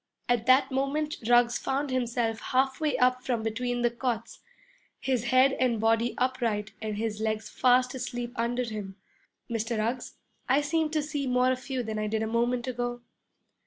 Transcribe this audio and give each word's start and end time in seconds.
At 0.27 0.47
that 0.47 0.71
moment 0.71 1.17
Ruggs 1.27 1.59
found 1.59 1.91
himself 1.91 2.39
halfway 2.39 2.97
up 2.97 3.23
from 3.23 3.43
between 3.43 3.83
the 3.83 3.91
cots, 3.91 4.39
his 4.99 5.25
head 5.25 5.53
and 5.59 5.79
body 5.79 6.15
upright 6.17 6.71
and 6.81 6.97
his 6.97 7.19
legs 7.21 7.49
fast 7.51 7.93
asleep 7.93 8.33
under 8.35 8.63
him. 8.63 8.95
'Mr. 9.47 9.77
Ruggs, 9.77 10.15
I 10.49 10.61
seem 10.61 10.89
to 10.89 11.03
see 11.03 11.27
more 11.27 11.51
of 11.51 11.69
you 11.69 11.83
than 11.83 11.99
I 11.99 12.07
did 12.07 12.23
a 12.23 12.27
moment 12.27 12.65
ago.' 12.67 13.01